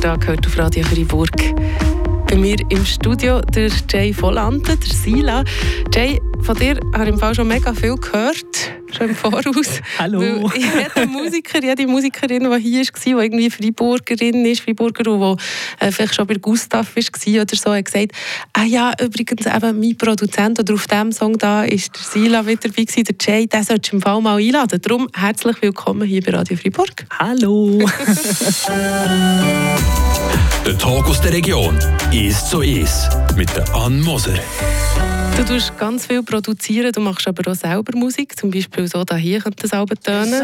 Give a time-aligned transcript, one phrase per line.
[0.00, 1.30] Da gehört auf Radio Freiburg.
[2.28, 5.44] Bei mir im Studio der Jay Volante, der Sila.
[5.94, 8.51] Jay, von dir habe ich im Fall schon mega viel gehört
[9.02, 9.80] schon im Voraus.
[9.98, 10.20] Hallo.
[10.54, 15.36] jeder Musiker, jede Musikerin, die hier war, die irgendwie Freiburgerin ist, Freiburger, die
[15.84, 18.12] äh, vielleicht schon bei Gustav war oder so, hat gesagt,
[18.52, 22.68] ah ja, übrigens eben mein Produzent oder auf diesem Song da ist der Sila wieder
[22.68, 24.80] dabei gewesen, der Jay, den solltest du im Fall mal einladen.
[24.80, 27.06] Darum herzlich willkommen hier bei Radio Freiburg.
[27.18, 27.78] Hallo.
[30.66, 31.76] der Tag aus der Region
[32.12, 34.38] ist so ist mit der Ann Moser.
[35.36, 38.38] Du tust ganz viel produzieren, du machst aber auch selber Musik.
[38.38, 40.42] Zum Beispiel so, da hier könnte das Album tönen.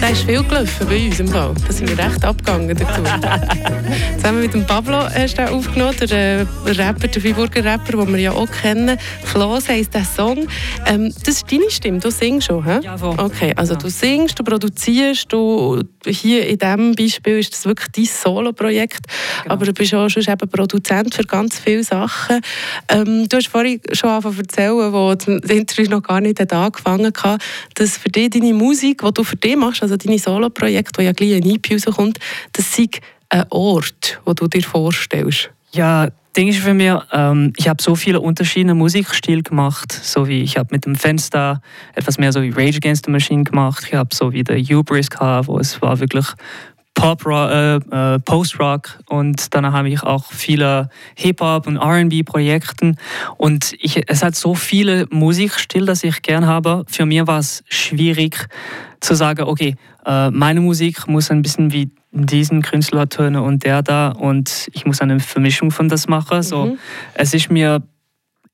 [0.00, 1.54] Da ist viel gelaufen bei uns im Fall.
[1.66, 3.02] Da sind wir recht abgegangen dazu.
[4.16, 8.20] Zusammen mit dem Pablo hast du aufgenommen, der äh, Rapper, der Freiburger Rapper, den wir
[8.20, 8.98] ja auch kennen.
[9.24, 10.46] Floss heisst der Song.
[10.86, 12.80] Ähm, das ist deine Stimme, du singst schon, hä?
[12.82, 13.14] Ja, voll.
[13.18, 18.04] Okay, also du singst, du produzierst, du, hier in diesem Beispiel ist das wirklich dein
[18.04, 19.06] Solo-Projekt,
[19.42, 19.54] genau.
[19.54, 22.40] aber du bist auch schon eben Produzent für ganz viele Sachen.
[22.90, 27.12] Ähm, du hast vorhin schon angefangen zu erzählen, wo das Interview noch gar nicht angefangen
[27.22, 27.42] hat,
[27.74, 31.12] dass für dich deine Musik, die du für dich machst, also deine Solo-Projekte, wo ja
[31.12, 32.18] gleich ein EP rauskommt,
[32.52, 35.50] das ist ein Ort, wo du dir vorstellst.
[35.72, 40.42] Ja, Ding ist für mich, ähm, ich habe so viele verschiedene Musikstile gemacht, so wie
[40.42, 41.60] ich habe mit dem Fenster
[41.94, 45.10] etwas mehr so wie Rage Against the Machine gemacht, ich habe so wie der Hubris
[45.10, 46.26] gehabt, wo es war wirklich
[46.94, 52.94] Pop, äh, äh, Post-Rock und dann habe ich auch viele Hip-Hop und R&B-Projekte
[53.36, 56.84] und ich, es hat so viele Musikstile, dass ich gern habe.
[56.86, 58.48] Für mich war es schwierig
[59.00, 63.82] zu sagen, okay, äh, meine Musik muss ein bisschen wie diesen Künstler tönen und der
[63.82, 66.42] da und ich muss eine Vermischung von das machen.
[66.42, 66.78] So, mhm.
[67.14, 67.82] es ist mir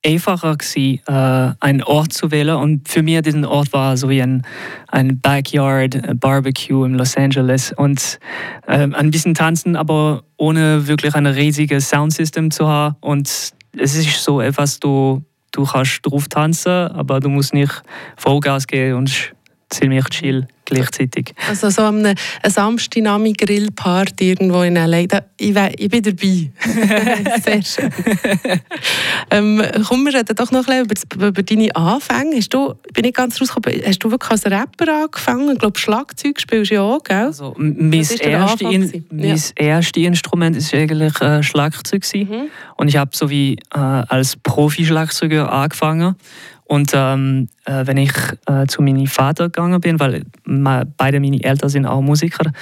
[0.04, 2.56] einfacher gewesen, äh, einen Ort zu wählen.
[2.56, 4.46] Und für mich diesen Ort war so wie ein,
[4.88, 8.18] ein Backyard ein Barbecue in Los Angeles und
[8.66, 12.96] äh, ein bisschen tanzen, aber ohne wirklich ein riesiges Soundsystem zu haben.
[13.00, 15.22] Und es ist so etwas, du,
[15.52, 17.82] du kannst drauf tanzen, aber du musst nicht
[18.16, 19.34] Vollgas gehen und
[19.68, 21.34] ziemlich chill gleichzeitig.
[21.48, 26.50] Also so eine, eine Samstagnami Grillparty irgendwo in L.A., da, ich, ich bin dabei.
[27.44, 27.90] Sehr schön.
[29.30, 32.36] ähm, komm, wir reden doch noch ein bisschen über, über deine Anfänge.
[32.36, 35.52] Hast du, bin ich ganz rausgekommen, hast du wirklich als Rapper angefangen?
[35.52, 37.26] Ich glaube, Schlagzeug spielst du ja auch, gell?
[37.26, 39.36] Also, mein, erste in, mein ja.
[39.56, 42.04] erstes Instrument war eigentlich äh, Schlagzeug.
[42.14, 42.48] Mhm.
[42.76, 46.16] Und ich habe so wie äh, als Profi-Schlagzeuger angefangen.
[46.70, 48.12] Und ähm, äh, wenn ich
[48.46, 52.52] äh, zu meinem Vater gegangen bin, weil beide meine Eltern sind auch Musiker,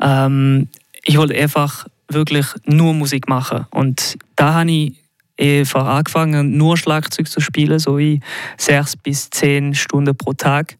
[0.00, 0.66] ähm,
[1.04, 3.66] ich wollte einfach wirklich nur Musik machen.
[3.70, 4.96] Und da habe ich
[5.38, 8.18] einfach angefangen, nur Schlagzeug zu spielen, so wie
[8.58, 10.76] sechs bis zehn Stunden pro Tag.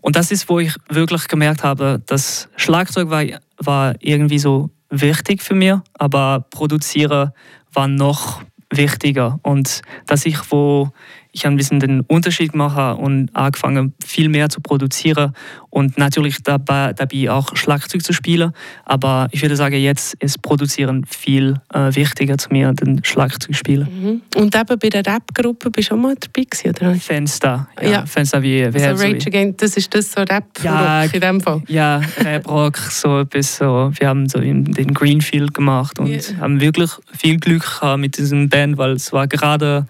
[0.00, 3.24] Und das ist, wo ich wirklich gemerkt habe, dass Schlagzeug war,
[3.58, 7.32] war irgendwie so wichtig für mich, aber produzieren
[7.72, 9.40] war noch wichtiger.
[9.42, 10.92] Und dass ich, wo
[11.32, 15.32] ich habe ein bisschen den Unterschied gemacht und angefangen, viel mehr zu produzieren
[15.70, 18.52] und natürlich dabei, dabei auch Schlagzeug zu spielen.
[18.84, 23.88] Aber ich würde sagen, jetzt ist Produzieren viel äh, wichtiger zu mir, den Schlagzeug spielen.
[24.34, 24.40] Mhm.
[24.40, 26.94] Und eben bei der Rap-Gruppe bist du auch mal dabei gewesen, oder?
[26.96, 27.66] Fenster.
[27.80, 28.06] Ja, ja.
[28.06, 31.40] Fenster wie, wie also Rage so Against, das ist das so Rap-Rock ja, in dem
[31.40, 31.62] Fall?
[31.68, 33.90] Ja, Rap-Rock, so bis so.
[33.98, 36.40] Wir haben so den Greenfield gemacht und yeah.
[36.40, 39.86] haben wirklich viel Glück gehabt mit diesem Band, weil es war gerade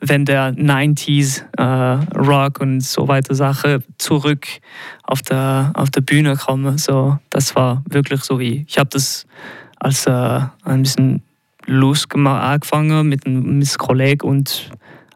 [0.00, 4.46] wenn der 90s äh, Rock und so weiter Sache zurück
[5.02, 6.78] auf der, auf der Bühne kommen.
[6.78, 9.26] So, das war wirklich so wie, ich habe das
[9.78, 11.22] als äh, ein bisschen
[11.66, 14.70] Lust gemacht, angefangen mit einem, mit Kollegen und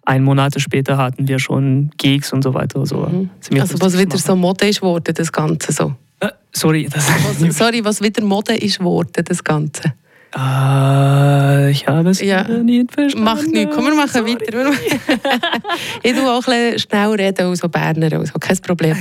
[0.04, 2.84] ein Monat später hatten wir schon Gigs und so weiter.
[2.86, 3.06] So.
[3.06, 3.30] Mhm.
[3.60, 5.94] Also was wieder so Mode ist geworden, das Ganze so?
[6.18, 6.88] Äh, sorry.
[6.90, 9.94] Das was, sorry, was wieder Mode ist geworden, das Ganze?
[10.36, 12.44] Äh, ich habe es ja.
[12.44, 13.24] nicht verstanden.
[13.24, 13.74] Macht nichts.
[13.74, 14.34] Komm, wir machen Sorry.
[14.34, 14.70] weiter.
[16.02, 18.96] ich tue auch ein schnell reden, also Berner, also kein Problem.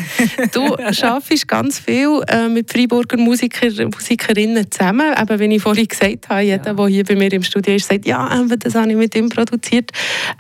[0.51, 5.13] Du arbeitest ganz viel äh, mit Freiburger Musiker, Musikerinnen zusammen.
[5.13, 6.73] Aber wie ich vorhin gesagt habe, jeder, ja.
[6.73, 9.91] der hier bei mir im Studio ist, sagt, ja, das habe ich mit ihm produziert.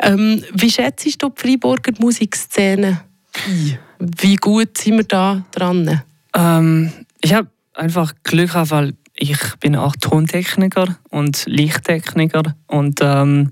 [0.01, 3.01] Ähm, wie schätzt du die Freiburger Musikszene?
[3.99, 6.01] Wie gut sind wir da dran?
[6.35, 13.51] Ähm, ich habe einfach Glück gehabt, weil ich bin auch Tontechniker und Lichttechniker und ähm,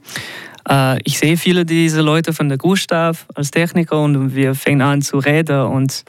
[0.70, 5.02] äh, ich sehe viele dieser Leute von der Gustav als Techniker und wir fangen an
[5.02, 6.06] zu reden und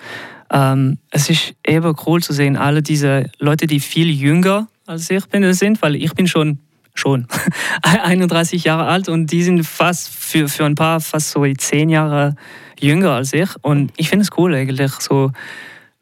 [0.51, 5.27] ähm, es ist eben cool zu sehen, alle diese Leute, die viel jünger als ich
[5.27, 6.59] bin, sind, weil ich bin schon
[6.95, 7.27] schon
[7.83, 12.35] 31 Jahre alt und die sind fast für, für ein paar fast so zehn Jahre
[12.81, 13.49] jünger als ich.
[13.63, 15.31] Und ich finde es cool eigentlich so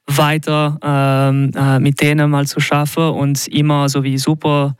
[0.06, 4.76] weiter ähm, äh, mit denen mal zu schaffen und immer so wie super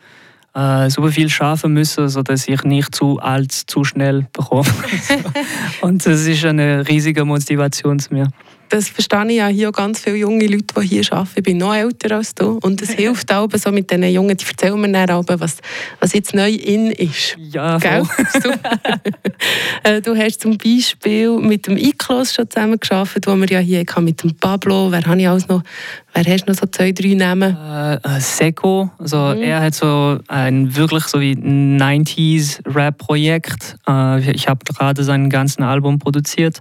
[0.54, 4.64] äh, super viel schaffen müssen, sodass ich nicht zu alt, zu schnell bekomme.
[5.82, 8.28] und das ist eine riesige Motivation zu mir
[8.68, 11.32] das verstehe ich ja hier ganz viele junge Leute, die hier arbeiten.
[11.36, 12.58] Ich bin noch älter als du.
[12.62, 15.58] Und es hilft auch so mit diesen Jungen, die erzählen mir dann auch, was,
[16.00, 17.36] was jetzt neu in ist.
[17.38, 18.02] Ja, Gell?
[19.82, 23.84] Äh, du hast zum Beispiel mit dem Iklos schon zusammen gearbeitet, wo wir ja hier
[24.00, 25.62] mit dem Pablo, wer habe ich alles noch,
[26.24, 27.56] wer hast noch so zwei, drei Namen?
[27.56, 29.42] Äh, äh Seko, also mhm.
[29.42, 33.76] er hat so ein wirklich so wie 90s Rap-Projekt.
[33.88, 36.60] Äh, ich habe gerade sein ganzen Album produziert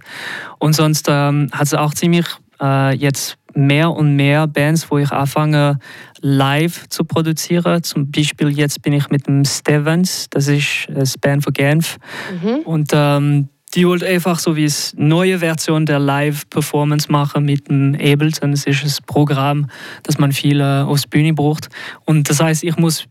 [0.58, 2.26] und sonst ähm, hat es auch ziemlich
[2.60, 5.78] äh, jetzt mehr und mehr Bands, wo ich anfange
[6.20, 7.82] live zu produzieren.
[7.82, 11.96] Zum Beispiel jetzt bin ich mit dem Stevens, das ist eine Band von Genf.
[12.42, 12.58] Mhm.
[12.64, 17.94] Und ähm, die wollte einfach so wie es neue Version der Live-Performance machen mit dem
[17.94, 18.52] Ableton.
[18.52, 19.70] Das ist ein Programm,
[20.02, 21.68] das man viel äh, aufs Bühne braucht.
[22.06, 23.04] Und das heißt, ich muss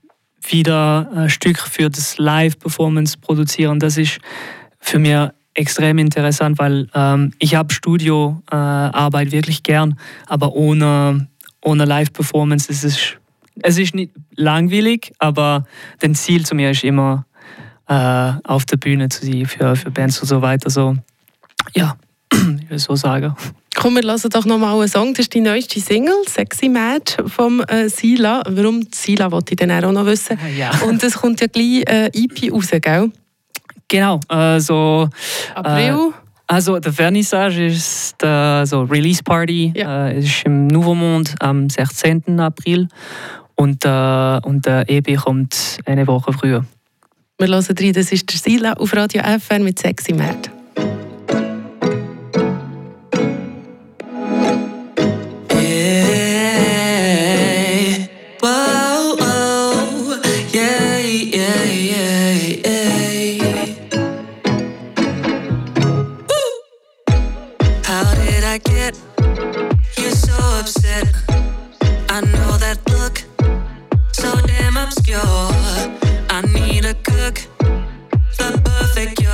[0.50, 3.80] wieder ein Stück für das Live-Performance produzieren.
[3.80, 4.18] Das ist
[4.80, 5.16] für mich
[5.54, 11.28] extrem interessant, weil ähm, ich habe Studioarbeit äh, wirklich gern, aber ohne,
[11.62, 13.14] ohne Live-Performance ist es,
[13.62, 15.66] es ist nicht langweilig, aber
[16.00, 17.26] das Ziel zu mir ist immer
[17.88, 20.70] äh, auf der Bühne zu sein für, für Bands und so weiter.
[20.70, 20.96] So,
[21.74, 21.96] ja,
[22.34, 23.36] ich will so sagen.
[23.76, 25.14] Komm, wir lassen doch noch mal einen Song.
[25.14, 28.42] Das ist die neueste Single, «Sexy Match» vom äh, Sila.
[28.48, 30.40] Warum Sila, wollte ich dann auch noch wissen.
[30.58, 30.72] Ja.
[30.88, 33.12] Und es kommt ja gleich äh, EP raus, gell?
[33.88, 35.10] Genau, also
[35.54, 36.12] April.
[36.12, 40.08] Äh, also der Vernissage ist äh, so Release Party, ja.
[40.08, 42.40] äh, ist im Nouveau Monde am 16.
[42.40, 42.88] April
[43.56, 46.66] und, äh, und der EP kommt eine Woche früher.
[47.38, 50.50] Wir hören rein, das ist der Sila auf Radio FN mit Sexy Mad.
[76.66, 77.36] need a cook,
[78.38, 79.32] the perfect cure.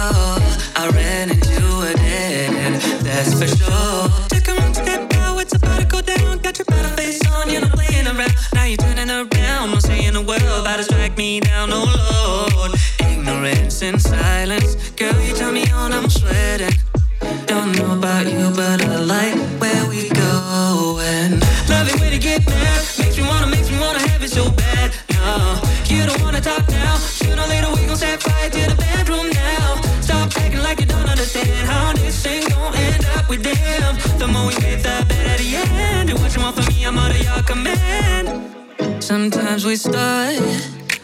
[0.75, 4.10] I ran into a dead that's for sure.
[4.30, 6.39] Took a wrong step now, it's about to go down.
[6.39, 8.33] Got your battle face on, you're not playing around.
[8.54, 11.88] Now you're turning around, not saying a word, about to drag me down, oh
[12.56, 12.72] lord.
[13.00, 16.75] Ignorance and silence, girl, you turn me on, I'm sweating.
[17.45, 21.00] Don't know about you, but I like where we go.
[21.01, 21.39] And
[21.69, 24.50] love it when you get there, makes me wanna, makes me wanna have it so
[24.51, 24.70] bad.
[39.75, 40.35] Start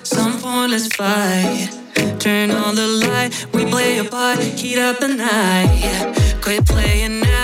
[0.04, 1.70] some pointless fight.
[2.20, 6.14] Turn on the light, we play a part, heat up the night.
[6.42, 7.37] Quit playing now,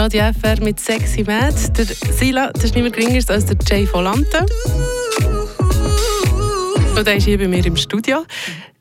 [0.00, 1.54] Radio FR mit Sexy Mad.
[1.76, 4.46] Der Sila, das ist niemand geringer als der Jay Volante.
[6.96, 8.24] Und der ist hier bei mir im Studio.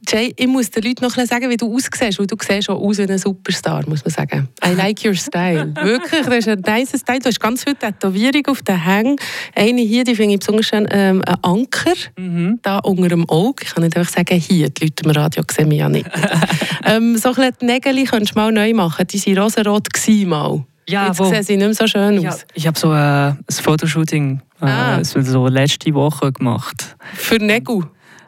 [0.08, 3.00] Jay, ich muss den Leuten noch sagen, wie du aussiehst, weil du siehst schon aus
[3.00, 4.48] wie ein Superstar, muss man sagen.
[4.66, 5.74] I like your style.
[5.84, 7.20] Wirklich, das ist ein nice Style.
[7.20, 9.18] Du hast ganz viele Tätowierungen auf den Hängen.
[9.54, 12.60] Eine hier, die finde ich besonders schön, ähm, ein Anker, mhm.
[12.62, 13.64] da unter dem Auge.
[13.66, 16.10] Ich kann nicht einfach sagen, hier, die Leute im Radio sehen mich ja nicht.
[16.86, 19.06] ähm, so ein Nägel könntest du mal neu machen.
[19.06, 19.90] Die waren rosenrot
[20.26, 20.64] mal.
[20.90, 22.46] Ja, Jetzt wo, sehen sie nicht mehr so schön aus.
[22.56, 25.04] Ich habe so äh, ein Fotoshooting äh, ah.
[25.04, 26.96] so letzte Woche gemacht.
[27.14, 27.84] Für Negu?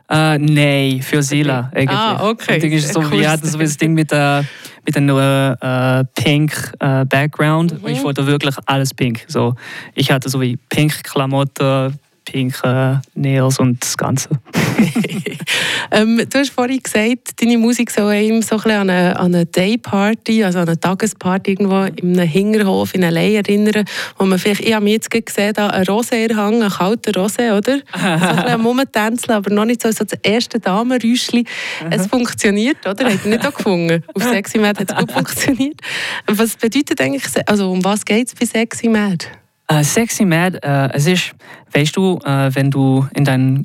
[0.08, 1.80] Äh, nein, für Sila okay.
[1.80, 1.98] eigentlich.
[1.98, 2.62] Ah, okay.
[2.62, 4.46] Und ist so, wir hatten so das Ding mit der
[4.86, 7.82] mit einem äh, pink äh, Background.
[7.82, 7.88] Mhm.
[7.88, 9.26] Ich wollte wirklich alles pink.
[9.28, 9.56] So,
[9.96, 14.30] ich hatte so wie pink Klamotten, pinke Nails und das Ganze.
[15.92, 19.46] ähm, du hast vorhin gesagt, deine Musik soll einem so ein an eine, an eine
[19.46, 23.86] Dayparty, also an eine Tagesparty irgendwo in einem Hinterhof, in einer Lei erinnern,
[24.18, 27.78] wo man vielleicht, ich habe mich jetzt gesehen, da einen Rosé-Erhang, einen kalten Rosé, oder?
[27.78, 31.46] so ein bisschen Mommentänzeln, aber noch nicht so, so das erste Damenräuschchen.
[31.90, 33.06] Es funktioniert, oder?
[33.06, 34.04] Hat nicht auch gefunden.
[34.14, 35.80] Auf Sexy Mad hat es gut funktioniert.
[36.28, 39.28] Was bedeutet eigentlich, also um was geht es bei Sexy Mad?
[39.72, 41.34] Uh, sexy Mad, uh, es ist,
[41.72, 43.64] weißt du, uh, wenn du in deinem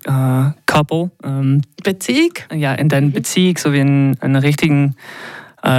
[0.66, 1.10] Couple.
[1.24, 2.32] Um, Beziehung?
[2.54, 3.12] Ja, in deiner mhm.
[3.12, 4.94] Beziehung, so wie in einem richtigen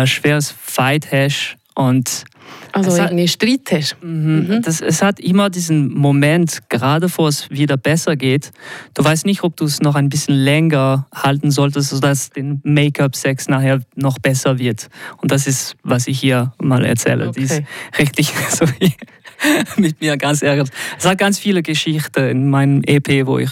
[0.03, 2.25] schweres Fight hast und
[2.71, 3.97] also es irgendwie Streit hast.
[4.01, 4.47] Mhm.
[4.49, 4.61] Mhm.
[4.61, 8.51] Das, es hat immer diesen Moment, gerade vor es wieder besser geht.
[8.93, 13.47] Du weißt nicht, ob du es noch ein bisschen länger halten solltest, sodass den Make-up-Sex
[13.47, 14.89] nachher noch besser wird.
[15.17, 17.29] Und das ist, was ich hier mal erzähle.
[17.29, 17.39] Okay.
[17.39, 17.61] Die ist
[17.97, 18.93] richtig so wie
[19.77, 20.69] mit mir ganz ärgert.
[20.97, 23.51] Es hat ganz viele Geschichten in meinem EP, wo ich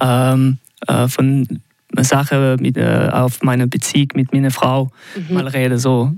[0.00, 1.60] ähm, äh, von
[1.98, 5.34] Sachen mit, äh, auf meine Beziehung mit meiner Frau mhm.
[5.34, 5.78] mal rede.
[5.78, 6.12] So.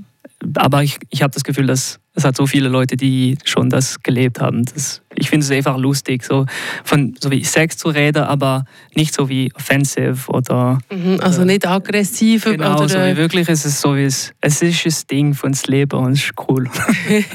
[0.57, 4.03] Aber ich, ich habe das Gefühl, dass es hat so viele Leute, die schon das
[4.03, 4.65] gelebt haben.
[4.65, 6.47] Das, ich finde es einfach lustig, so
[6.83, 8.65] von so wie Sex zu reden, aber
[8.95, 13.49] nicht so wie offensive oder mhm, also äh, nicht aggressiv genau, oder so wie wirklich
[13.49, 16.33] ist es so wie es, es ist ein Ding von das Leben und es ist
[16.49, 16.71] cool.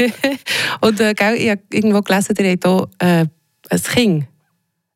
[0.81, 3.25] und äh, gell, ich habe irgendwo gelesen, ihr habt hier äh,
[3.70, 4.25] ein Kind.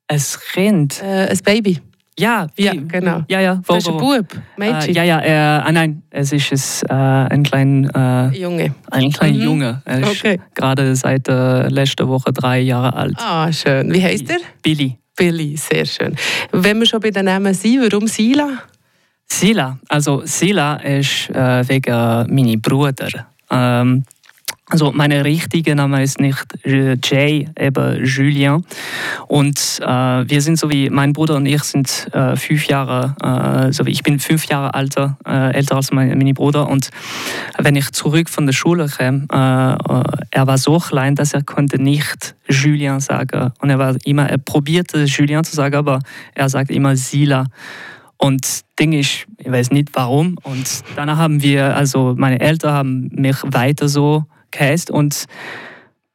[0.07, 1.01] Ein Kind?
[1.03, 1.79] Äh, ein Baby.
[2.17, 3.24] Ja, wie, ja, genau.
[3.27, 3.62] Ja, ja.
[3.65, 4.95] Wo, das ist ein Bub, Mädchen.
[4.95, 8.74] Äh, ja, ja, äh, nein, es ist äh, ein kleiner äh, Junge.
[8.89, 9.43] Ein kleiner mhm.
[9.43, 9.81] Junge.
[9.84, 10.39] Er ist okay.
[10.53, 13.15] gerade seit äh, letzter Woche drei Jahre alt.
[13.17, 13.93] Ah, schön.
[13.93, 14.38] Wie heißt er?
[14.62, 14.98] Billy.
[15.17, 16.15] Billy, sehr schön.
[16.51, 18.50] Wenn wir schon bei den Namen sind, warum Sila?
[19.27, 23.10] Sila, also Sila ist äh, wegen meinem Bruder.
[23.50, 24.03] Ähm,
[24.67, 28.65] also mein richtiger Name ist nicht Jay, eben Julien.
[29.27, 33.72] Und äh, wir sind so wie mein Bruder und ich sind äh, fünf Jahre, äh,
[33.72, 36.67] so wie ich bin fünf Jahre alter, äh, älter als mein, mein Bruder.
[36.67, 36.89] Und
[37.60, 41.43] wenn ich zurück von der Schule kam, äh, äh, er war so klein, dass er
[41.43, 43.51] konnte nicht Julien sagen.
[43.60, 46.00] Und er war immer, er probierte Julien zu sagen, aber
[46.34, 47.45] er sagte immer Sila.
[48.17, 50.38] Und Ding ist, ich weiß nicht warum.
[50.41, 54.25] Und danach haben wir, also meine Eltern haben mich weiter so
[54.57, 54.91] geheißt.
[54.91, 55.25] Und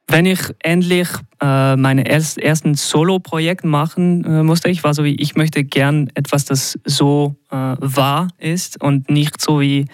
[0.07, 1.07] wenn ich endlich
[1.41, 6.09] äh, meine erst, ersten Solo-Projekt machen äh, musste, ich war so wie, ich möchte gern
[6.15, 9.85] etwas, das so äh, wahr ist und nicht so wie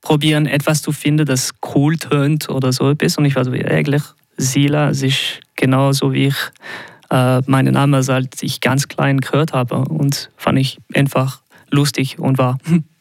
[0.00, 3.16] probieren, etwas zu finden, das cool tönt oder so etwas.
[3.18, 4.02] Und ich war so wie, eigentlich,
[4.36, 6.36] Sila, es ist genauso wie ich
[7.10, 9.76] äh, meinen Namen, als ich ganz klein gehört habe.
[9.76, 12.58] Und fand ich einfach lustig und wahr.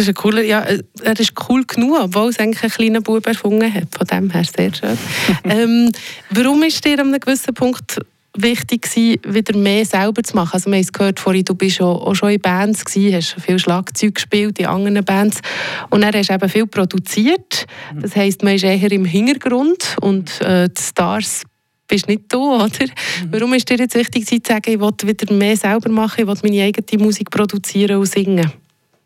[0.00, 3.02] Das ist ein cooler, ja, äh, er ist cool genug, obwohl es eigentlich ein kleiner
[3.02, 3.88] Bub erfunden hat.
[3.94, 4.96] Von dem her sehr schön.
[5.44, 5.92] ähm,
[6.30, 8.00] warum ist dir an einem gewissen Punkt
[8.34, 10.54] wichtig gewesen, wieder mehr selber zu machen?
[10.54, 13.58] Also wir haben es gehört vorhin, du bist auch, schon in Bands gewesen, hast viel
[13.58, 15.42] Schlagzeug gespielt in anderen Bands
[15.90, 17.66] und dann hast du eben viel produziert.
[17.92, 18.00] Mhm.
[18.00, 21.42] Das heisst, man ist eher im Hintergrund und äh, die Stars
[21.86, 22.68] bist nicht du, oder?
[22.68, 23.32] Mhm.
[23.32, 26.36] Warum ist dir jetzt wichtig zu sagen, ich will wieder mehr selber machen, ich will
[26.42, 28.50] meine eigene Musik produzieren und singen?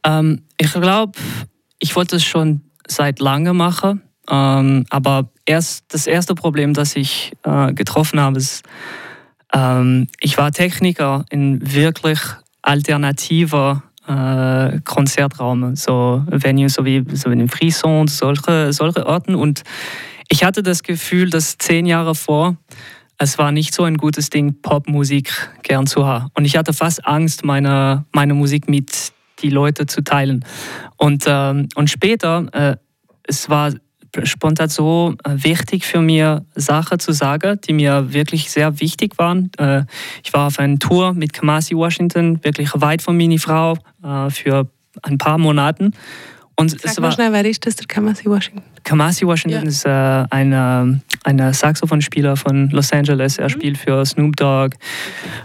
[0.05, 1.19] Ähm, ich glaube,
[1.79, 7.33] ich wollte es schon seit langem machen, ähm, aber erst das erste Problem, das ich
[7.43, 8.65] äh, getroffen habe, ist,
[9.53, 12.21] ähm, ich war Techniker in wirklich
[12.63, 19.35] alternativer äh, Konzertraum, so Venues so wie, so in Frisson, solche, solche Orten.
[19.35, 19.63] Und
[20.29, 22.57] ich hatte das Gefühl, dass zehn Jahre vor,
[23.19, 26.29] es war nicht so ein gutes Ding, Popmusik gern zu haben.
[26.35, 29.14] Und ich hatte fast Angst, meine, meine Musik mit
[29.45, 30.45] die Leute zu teilen.
[30.97, 32.77] Und, ähm, und später, äh,
[33.23, 33.73] es war
[34.23, 36.25] spontan so äh, wichtig für mich,
[36.55, 39.51] Sachen zu sagen, die mir wirklich sehr wichtig waren.
[39.59, 39.85] Äh,
[40.25, 44.69] ich war auf einer Tour mit Kamasi Washington, wirklich weit von meiner Frau, äh, für
[45.03, 45.91] ein paar Monate.
[46.57, 48.63] Und Sag es mal war, schnell, wer ist das, der Kamasi Washington?
[48.85, 49.69] Kamasi Washington ja.
[49.69, 49.89] ist äh,
[50.31, 53.39] ein, ein Saxophonspieler von Los Angeles.
[53.39, 53.51] Er mhm.
[53.51, 54.77] spielt für Snoop Dogg,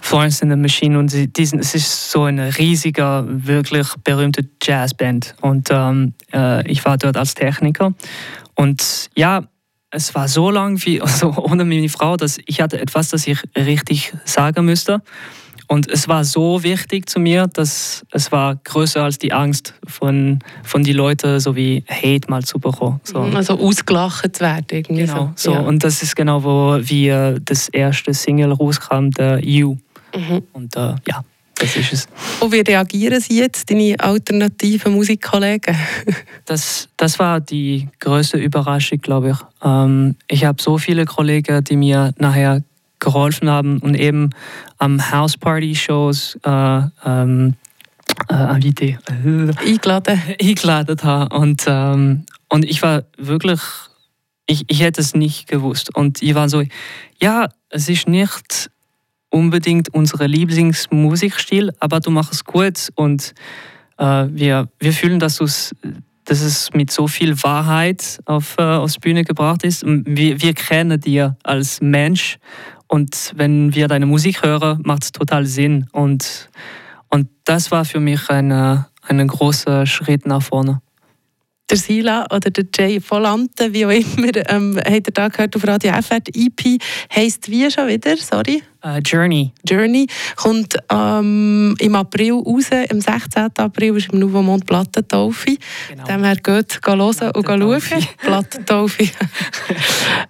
[0.02, 5.36] Florence in the Machine und sie, diesen, es ist so eine riesige, wirklich berühmte Jazzband.
[5.42, 7.94] Und ähm, äh, ich war dort als Techniker.
[8.56, 9.44] Und ja,
[9.92, 13.42] es war so lang wie also ohne meine Frau, dass ich hatte etwas, das ich
[13.58, 15.02] richtig sagen müsste.
[15.72, 20.40] Und es war so wichtig zu mir, dass es war größer als die Angst von,
[20.64, 23.00] von den Leuten, so wie Hate mal zu bekommen.
[23.04, 23.20] So.
[23.20, 24.66] Also ausgelacht zu werden.
[24.72, 25.52] Irgendwie Genau, so.
[25.52, 25.54] so.
[25.54, 25.60] Ja.
[25.60, 29.78] Und das ist genau, wo wir das erste Single rauskam, der You.
[30.16, 30.42] Mhm.
[30.54, 31.24] Und äh, ja,
[31.54, 32.08] das ist es.
[32.40, 35.78] Und wie reagieren Sie jetzt, deine alternativen Musikkollegen?
[36.46, 39.38] Das, das war die größte Überraschung, glaube ich.
[39.64, 42.64] Ähm, ich habe so viele Kollegen, die mir nachher
[43.00, 44.32] geholfen haben und eben
[44.78, 47.56] am House Party Shows äh, ähm,
[48.30, 50.22] äh, invité, äh, Eingeladen?
[50.42, 51.32] eingeladen haben.
[51.36, 53.62] Und, ähm, und ich war wirklich,
[54.46, 55.96] ich, ich hätte es nicht gewusst.
[55.96, 56.64] Und ich war so,
[57.22, 58.70] ja, es ist nicht
[59.30, 63.34] unbedingt unser Lieblingsmusikstil, aber du machst es gut und
[63.98, 65.76] äh, wir, wir fühlen, dass, du's,
[66.26, 69.84] dass es mit so viel Wahrheit auf, äh, aufs Bühne gebracht ist.
[69.86, 72.40] Wir, wir kennen dir als Mensch
[72.90, 75.86] und wenn wir deine Musik hören, macht es total Sinn.
[75.92, 76.50] Und,
[77.10, 78.78] und das war für mich ein, äh,
[79.08, 80.82] ein großer Schritt nach vorne.
[81.70, 85.68] Der Sila oder der Jay Volante, wie auch immer, ähm, habt ihr da gehört auf
[85.68, 86.82] Radio FR, die EP
[87.16, 88.64] heisst wie schon wieder, sorry?
[88.82, 89.52] Äh, Journey.
[89.68, 93.52] Journey, kommt ähm, im April raus, am 16.
[93.58, 95.58] April ist im Nouveau Mond Plattentaufe.
[95.90, 96.06] Genau.
[96.06, 98.04] Dem her geht, hören und schauen.
[98.18, 99.04] Plattentaufe.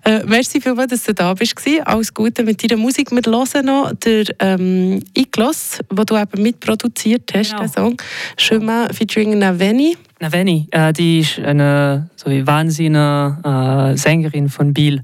[0.04, 1.56] Äh, merci vielmals, dass du da bist.
[1.86, 3.12] Alles Gute mit deiner Musik.
[3.12, 7.62] Wir hören noch den ähm, «Iglos», den du eben mitproduziert hast, Genau.
[7.62, 8.02] den Song.
[8.36, 9.96] «Chemin» featuring Naveni.
[10.20, 15.04] Naveni, äh, die ist eine so wie wahnsinnige äh, Sängerin von Biel.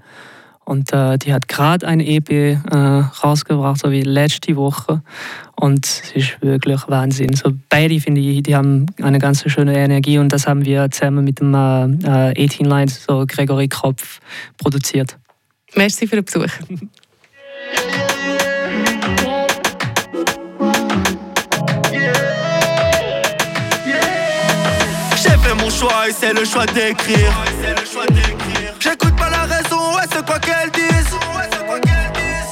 [0.65, 2.57] Und äh, die hat gerade eine EP äh,
[3.23, 5.03] rausgebracht, so wie letzte Woche.
[5.55, 7.33] Und es ist wirklich Wahnsinn.
[7.33, 11.23] So beide finde ich, die haben eine ganz schöne Energie und das haben wir zusammen
[11.23, 14.19] mit dem äh, äh, 18 Lines, so Gregory Kropf,
[14.57, 15.17] produziert.
[15.75, 16.47] Merci für den Besuch.
[25.85, 27.33] choix et c'est le choix d'écrire.
[28.79, 31.09] J'écoute pas la raison, ouais, c'est quoi qu'elle dise.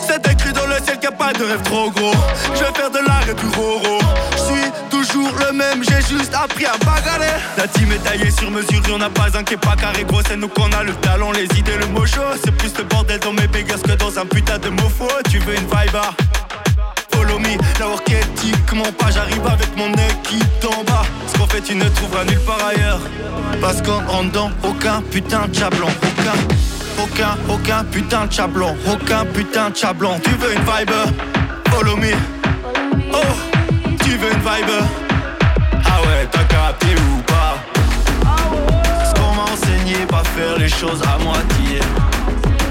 [0.08, 2.14] C'est écrit dans le ciel qu'il a pas de rêve trop gros.
[2.54, 4.00] Je vais faire de l'art et du roro.
[4.34, 7.34] Je suis toujours le même, j'ai juste appris à bagarrer.
[7.58, 10.22] La team est taillée sur mesure, y'en a pas un qui est pas carré gros.
[10.28, 12.22] C'est nous qu'on a le talent, les idées, le mojo.
[12.44, 15.08] C'est plus le bordel dans mes beggars que dans un putain de mofo.
[15.30, 15.98] Tu veux une vibe
[18.08, 21.04] ethic, comment pas j'arrive avec mon équipe d'en bas.
[21.28, 23.02] Ce qu'en fait tu ne trouveras nulle part ailleurs.
[23.62, 29.26] Parce qu'en rentre dans aucun putain de chablon Aucun, aucun, aucun putain de chablon Aucun
[29.26, 30.92] putain de chablon Tu veux une vibe?
[31.70, 32.14] Follow me.
[33.14, 33.18] Oh,
[34.04, 34.84] tu veux une vibe?
[35.86, 37.56] Ah ouais, t'as capté ou pas?
[39.06, 41.80] Ce qu'on m'a enseigné, pas faire les choses à moitié.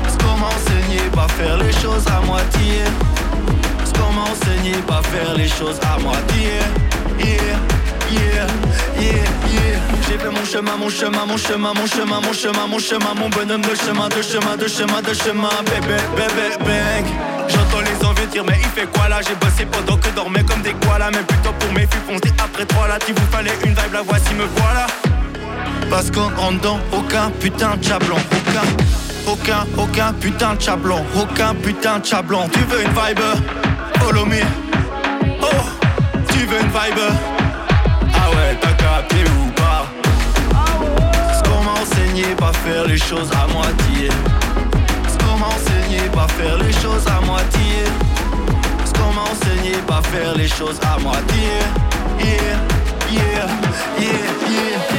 [0.08, 2.82] Ce qu'on m'a enseigné, pas faire les choses à moitié
[3.92, 6.60] ce qu'on m'a enseigné, pas faire les choses à moitié.
[7.18, 7.28] Yeah,
[8.10, 8.46] yeah,
[8.98, 9.12] yeah,
[9.50, 9.80] yeah.
[10.08, 13.28] J'ai fait mon chemin, mon chemin, mon chemin, mon chemin, mon chemin, mon chemin, mon
[13.28, 17.06] bonhomme de chemin, de chemin, de chemin, de chemin, bébé, bébé, bang.
[17.48, 19.20] J'entends les envieux dire, mais il fait quoi là?
[19.26, 22.64] J'ai bossé pendant que dormais comme des koalas, mais plutôt pour mes se dit après
[22.66, 24.86] trois là, il vous fallait une vibe, la voici, me voilà.
[25.90, 31.54] Parce qu'on rentre dans aucun putain de chablon, aucun, aucun, aucun putain de chablon, aucun
[31.54, 32.48] putain de chablon.
[32.52, 33.71] Tu veux une vibe?
[34.02, 34.40] Follow me.
[35.42, 35.46] Oh,
[36.28, 37.04] tu veux une vibe
[38.14, 39.86] Ah ouais, t'as capté ou pas?
[41.36, 44.08] Ce qu'on m'a enseigné, pas faire les choses à moitié?
[45.08, 47.84] Ce qu'on m'a enseigné, pas faire les choses à moitié?
[48.84, 51.50] Ce qu'on m'a enseigné, pas faire les choses à moitié?
[52.18, 52.58] Yeah,
[53.12, 53.46] yeah,
[54.00, 54.10] yeah,
[54.50, 54.91] yeah.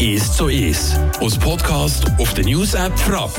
[0.00, 0.96] Ist so ist.
[1.20, 3.32] Aus Podcast auf der News App Frapp.